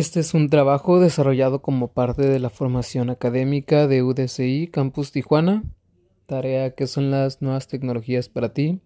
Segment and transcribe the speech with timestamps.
[0.00, 5.62] Este es un trabajo desarrollado como parte de la formación académica de UDCI Campus Tijuana,
[6.24, 8.80] tarea que son las nuevas tecnologías para ti,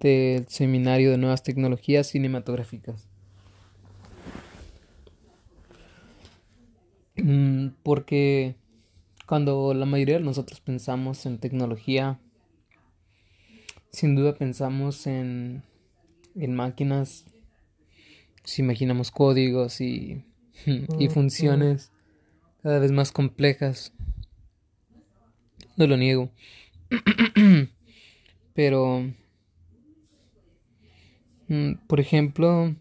[0.00, 3.08] del Seminario de Nuevas Tecnologías Cinematográficas.
[7.14, 8.56] Mm, porque
[9.28, 12.18] cuando la mayoría de nosotros pensamos en tecnología,
[13.92, 15.62] sin duda pensamos en,
[16.34, 17.26] en máquinas
[18.46, 20.24] si imaginamos códigos y,
[20.98, 21.90] y funciones
[22.62, 23.92] cada vez más complejas.
[25.76, 26.30] No lo niego.
[28.54, 29.12] Pero,
[31.48, 32.74] mm, por ejemplo,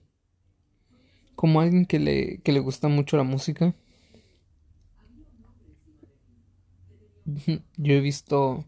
[1.36, 3.74] como alguien que le, que le gusta mucho la música,
[7.78, 8.64] yo he visto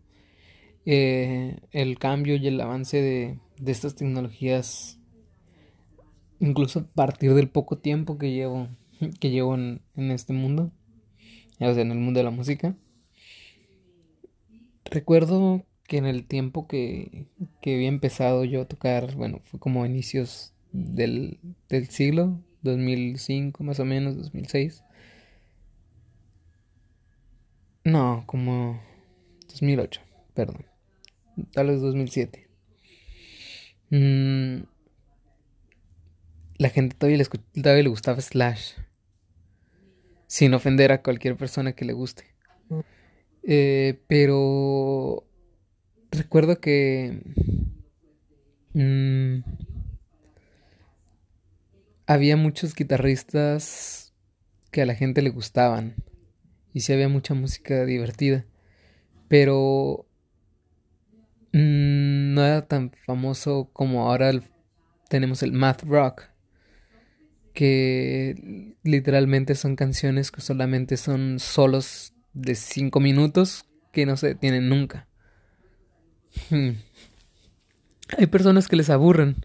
[0.86, 4.98] eh, el cambio y el avance de, de estas tecnologías
[6.40, 8.68] incluso a partir del poco tiempo que llevo,
[9.20, 10.72] que llevo en, este mundo,
[11.60, 12.76] o sea, en el mundo de la música.
[14.86, 17.26] Recuerdo que en el tiempo que,
[17.62, 23.80] que había empezado yo a tocar, bueno, fue como inicios del, del siglo, 2005 más
[23.80, 24.84] o menos, 2006.
[27.84, 28.82] No, como
[29.48, 30.02] 2008,
[30.34, 30.66] perdón.
[31.52, 32.50] Tal vez 2007.
[33.90, 34.27] Mmm
[36.58, 38.74] la gente todavía le, le gustaba Slash.
[40.28, 42.26] Sin ofender a cualquier persona que le guste.
[43.44, 45.26] Eh, pero
[46.12, 47.22] recuerdo que
[48.74, 49.38] mm,
[52.08, 54.14] había muchos guitarristas
[54.72, 55.96] que a la gente le gustaban.
[56.74, 58.46] Y sí había mucha música divertida.
[59.30, 60.08] Pero
[61.54, 64.32] mm, no era tan famoso como ahora
[65.08, 66.37] tenemos el math rock
[67.58, 74.70] que literalmente son canciones que solamente son solos de cinco minutos que no se detienen
[74.70, 75.08] nunca.
[76.52, 76.74] Hmm.
[78.16, 79.38] Hay personas que les aburren,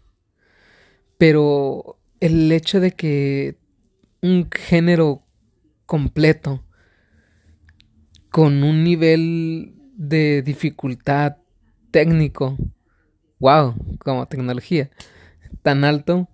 [1.17, 3.57] pero el hecho de que
[4.21, 5.23] un género
[5.87, 6.63] completo
[8.31, 11.39] con un nivel de dificultad
[11.91, 12.59] técnico,
[13.39, 14.91] wow, como tecnología,
[15.63, 16.29] tan alto,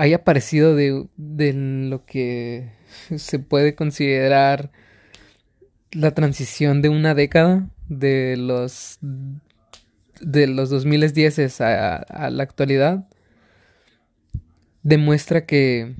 [0.00, 2.72] haya aparecido de, de lo que
[3.16, 4.72] se puede considerar
[5.92, 8.98] la transición de una década de los
[10.22, 13.08] de los 2010 a, a la actualidad
[14.82, 15.94] demuestra que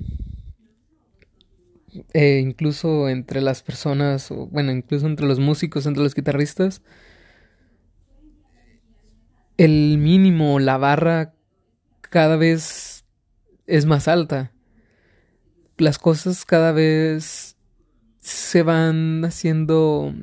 [2.13, 6.81] eh, incluso entre las personas o bueno incluso entre los músicos entre los guitarristas
[9.57, 11.35] el mínimo la barra
[12.09, 12.90] cada vez
[13.71, 14.51] es más alta.
[15.77, 17.55] Las cosas cada vez
[18.19, 20.13] se van haciendo...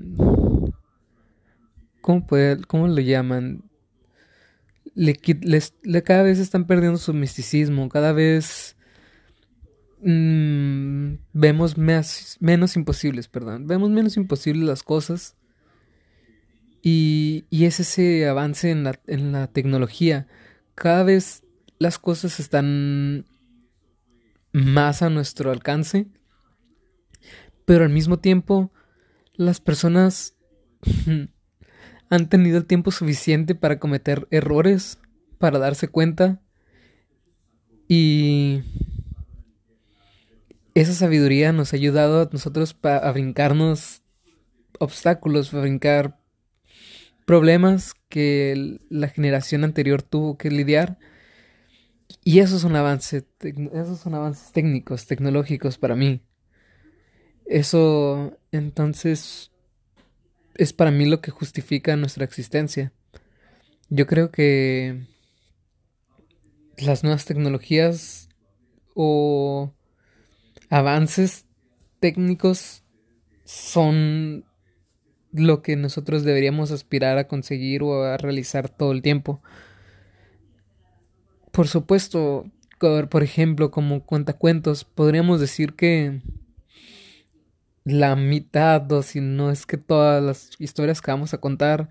[2.03, 3.65] ¿Cómo, puede, cómo lo llaman?
[6.05, 8.77] Cada vez están perdiendo su misticismo, cada vez
[10.03, 15.37] mm, vemos menos imposibles, perdón, vemos menos imposibles las cosas
[16.83, 20.27] y, y es ese avance en la, en la tecnología.
[20.75, 21.45] Cada vez
[21.79, 23.27] las cosas están
[24.59, 26.07] más a nuestro alcance,
[27.65, 28.73] pero al mismo tiempo
[29.35, 30.37] las personas
[32.11, 34.99] han tenido el tiempo suficiente para cometer errores,
[35.39, 36.41] para darse cuenta
[37.87, 38.63] y
[40.75, 44.03] esa sabiduría nos ha ayudado a nosotros a brincarnos
[44.79, 46.19] obstáculos, a brincar
[47.27, 50.99] problemas que la generación anterior tuvo que lidiar
[52.25, 53.25] y esos son avances,
[53.73, 56.23] esos son avances técnicos, tecnológicos para mí.
[57.47, 59.51] Eso entonces
[60.55, 62.93] es para mí lo que justifica nuestra existencia.
[63.89, 65.07] Yo creo que
[66.77, 68.29] las nuevas tecnologías
[68.95, 69.73] o
[70.69, 71.47] avances
[72.01, 72.85] técnicos
[73.45, 74.45] son
[75.33, 79.43] lo que nosotros deberíamos aspirar a conseguir o a realizar todo el tiempo.
[81.53, 82.47] Por supuesto,
[82.79, 86.21] por ejemplo, como cuentacuentos, podríamos decir que
[87.85, 91.91] la mitad, o si no es que todas las historias que vamos a contar,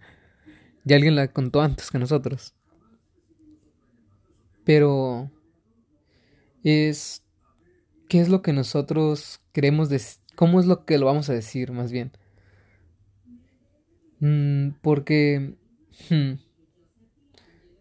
[0.83, 2.53] ya alguien la contó antes que nosotros.
[4.63, 5.31] Pero
[6.63, 7.23] es
[8.09, 11.71] qué es lo que nosotros queremos decir, cómo es lo que lo vamos a decir,
[11.71, 12.11] más bien.
[14.19, 15.55] Mm, porque
[16.09, 16.33] hmm,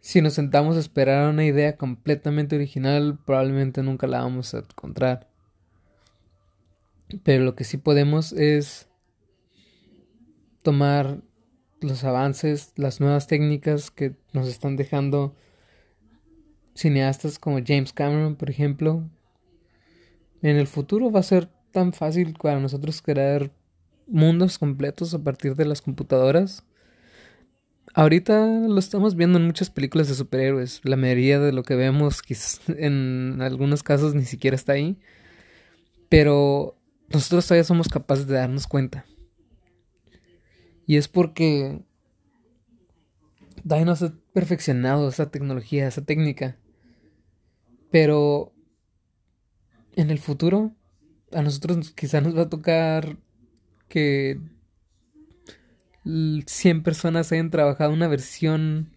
[0.07, 5.27] si nos sentamos a esperar una idea completamente original, probablemente nunca la vamos a encontrar.
[7.25, 8.87] Pero lo que sí podemos es
[10.63, 11.23] tomar
[11.81, 15.35] los avances, las nuevas técnicas que nos están dejando
[16.77, 19.03] cineastas como James Cameron, por ejemplo.
[20.41, 23.51] En el futuro va a ser tan fácil para nosotros crear
[24.07, 26.65] mundos completos a partir de las computadoras.
[27.97, 30.83] Ahorita lo estamos viendo en muchas películas de superhéroes.
[30.85, 34.99] La mayoría de lo que vemos, quizás en algunos casos ni siquiera está ahí.
[36.11, 36.79] Pero
[37.09, 39.07] nosotros todavía somos capaces de darnos cuenta.
[40.87, 41.87] Y es porque
[43.65, 46.59] nos ha perfeccionado esa tecnología, esa técnica.
[47.91, 48.53] Pero
[49.95, 50.77] en el futuro,
[51.33, 53.17] a nosotros quizás nos va a tocar
[53.89, 54.39] que
[56.07, 58.93] 100 personas hayan trabajado una versión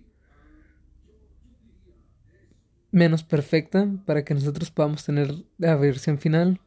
[2.92, 6.62] menos perfecta para que nosotros podamos tener la versión final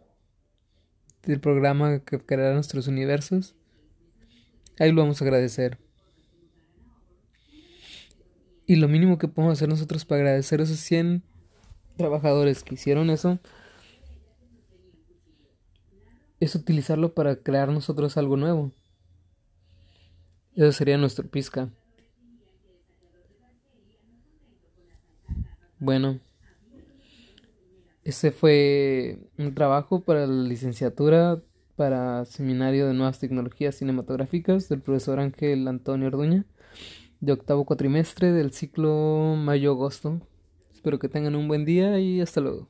[1.23, 3.55] del programa que creará nuestros universos.
[4.81, 5.79] Ahí lo vamos a agradecer.
[8.67, 11.23] Y lo mínimo que podemos hacer nosotros para agradecer a esos 100
[11.97, 13.39] trabajadores que hicieron eso
[16.41, 18.73] es utilizarlo para crear nosotros algo nuevo.
[20.55, 21.71] Eso sería nuestro pizca.
[25.79, 26.21] Bueno,
[28.05, 31.41] ese fue un trabajo para la licenciatura
[31.75, 36.45] para Seminario de Nuevas Tecnologías Cinematográficas del profesor Ángel Antonio Orduña
[37.21, 40.21] de octavo cuatrimestre del ciclo mayo-agosto.
[40.75, 42.69] Espero que tengan un buen día y hasta luego.